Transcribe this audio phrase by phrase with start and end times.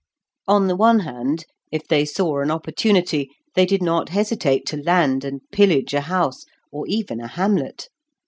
[0.47, 5.23] On the one hand, if they saw an opportunity, they did not hesitate to land
[5.23, 7.87] and pillage a house, or even a hamlet.